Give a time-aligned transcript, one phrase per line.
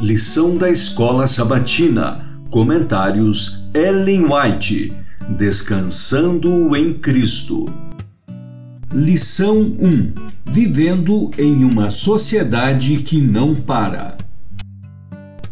[0.00, 2.24] Lição da Escola Sabatina.
[2.50, 4.96] Comentários Ellen White.
[5.36, 7.66] Descansando em Cristo.
[8.92, 10.12] Lição 1.
[10.46, 14.16] Vivendo em uma sociedade que não para.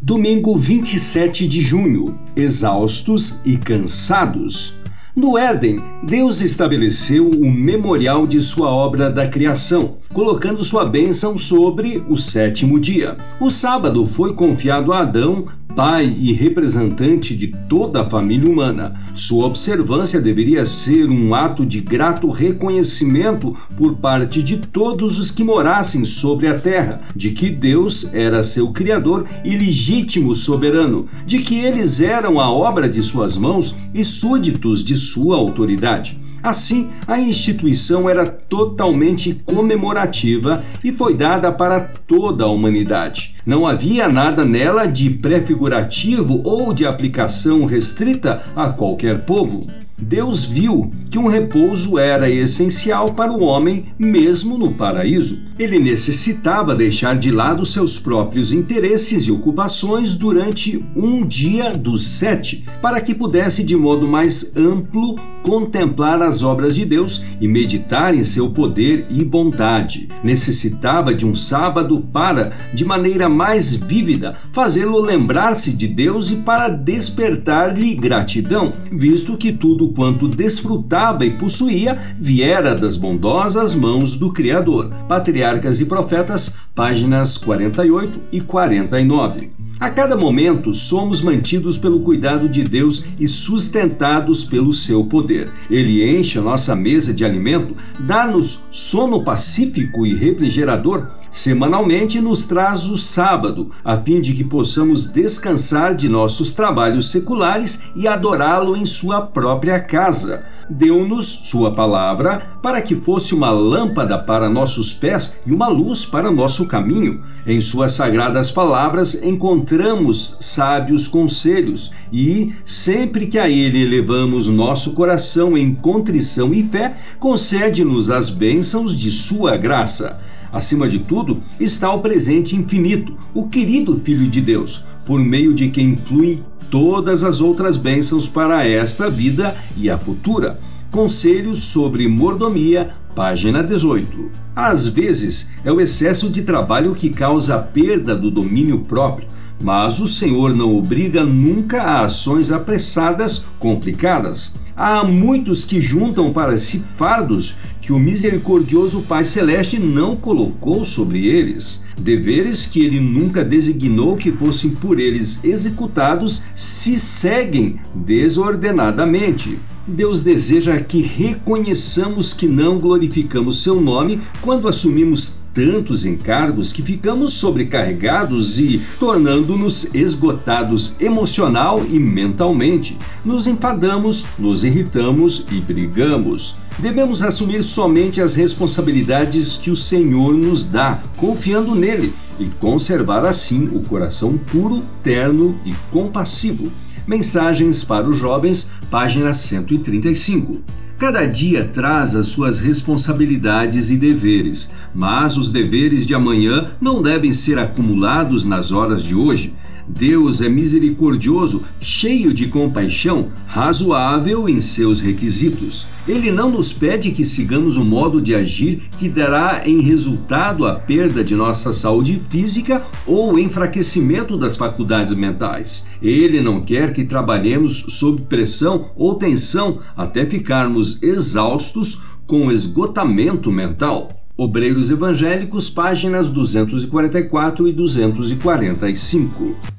[0.00, 2.16] Domingo 27 de junho.
[2.36, 4.74] Exaustos e cansados.
[5.16, 12.04] No Éden, Deus estabeleceu o memorial de sua obra da criação, colocando sua bênção sobre
[12.06, 13.16] o sétimo dia.
[13.40, 18.98] O sábado foi confiado a Adão pai e representante de toda a família humana.
[19.12, 25.44] Sua observância deveria ser um ato de grato reconhecimento por parte de todos os que
[25.44, 31.60] morassem sobre a terra, de que Deus era seu Criador e legítimo soberano, de que
[31.60, 36.18] eles eram a obra de suas mãos e súditos de sua autoridade.
[36.46, 43.34] Assim, a instituição era totalmente comemorativa e foi dada para toda a humanidade.
[43.44, 49.66] Não havia nada nela de prefigurativo ou de aplicação restrita a qualquer povo.
[49.98, 55.38] Deus viu que um repouso era essencial para o homem, mesmo no paraíso.
[55.58, 62.64] Ele necessitava deixar de lado seus próprios interesses e ocupações durante um dia dos sete,
[62.82, 68.24] para que pudesse, de modo mais amplo, contemplar as obras de Deus e meditar em
[68.24, 70.08] seu poder e bondade.
[70.22, 76.68] Necessitava de um sábado para, de maneira mais vívida, fazê-lo lembrar-se de Deus e para
[76.68, 84.32] despertar-lhe gratidão, visto que tudo tudo quanto desfrutava e possuía viera das bondosas mãos do
[84.32, 84.90] Criador.
[85.08, 89.55] Patriarcas e Profetas, páginas 48 e 49.
[89.78, 95.50] A cada momento somos mantidos pelo cuidado de Deus e sustentados pelo seu poder.
[95.70, 101.08] Ele enche a nossa mesa de alimento, dá-nos sono pacífico e refrigerador.
[101.30, 107.82] Semanalmente nos traz o sábado, a fim de que possamos descansar de nossos trabalhos seculares
[107.94, 110.46] e adorá-lo em sua própria casa.
[110.70, 116.32] Deu-nos sua palavra para que fosse uma lâmpada para nossos pés e uma luz para
[116.32, 117.20] nosso caminho.
[117.46, 124.92] Em suas sagradas palavras encontramos encontramos sábios conselhos e, sempre que a Ele elevamos nosso
[124.92, 130.20] coração em contrição e fé, concede-nos as bênçãos de Sua graça.
[130.52, 135.68] Acima de tudo, está o presente infinito, o querido Filho de Deus, por meio de
[135.68, 140.60] quem fluem todas as outras bênçãos para esta vida e a futura.
[140.92, 144.30] Conselhos sobre mordomia, página 18.
[144.54, 149.26] Às vezes, é o excesso de trabalho que causa a perda do domínio próprio,
[149.60, 154.52] mas o Senhor não obriga nunca a ações apressadas, complicadas.
[154.76, 161.26] Há muitos que juntam para si fardos que o misericordioso Pai Celeste não colocou sobre
[161.26, 169.58] eles, deveres que ele nunca designou que fossem por eles executados se seguem desordenadamente.
[169.86, 177.32] Deus deseja que reconheçamos que não glorificamos seu nome quando assumimos tantos encargos que ficamos
[177.32, 182.98] sobrecarregados e tornando-nos esgotados emocional e mentalmente.
[183.24, 186.56] Nos enfadamos, nos irritamos e brigamos.
[186.78, 193.70] Devemos assumir somente as responsabilidades que o Senhor nos dá, confiando nele, e conservar assim
[193.72, 196.70] o coração puro, terno e compassivo.
[197.06, 200.60] Mensagens para os Jovens, página 135.
[200.98, 207.30] Cada dia traz as suas responsabilidades e deveres, mas os deveres de amanhã não devem
[207.30, 209.52] ser acumulados nas horas de hoje.
[209.88, 215.86] Deus é misericordioso, cheio de compaixão, razoável em seus requisitos.
[216.08, 220.74] Ele não nos pede que sigamos um modo de agir que dará em resultado a
[220.74, 225.86] perda de nossa saúde física ou o enfraquecimento das faculdades mentais.
[226.02, 234.08] Ele não quer que trabalhemos sob pressão ou tensão até ficarmos exaustos com esgotamento mental.
[234.36, 239.75] Obreiros Evangélicos, páginas 244 e 245.